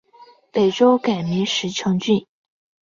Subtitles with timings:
[0.51, 2.25] 北周改名石城郡。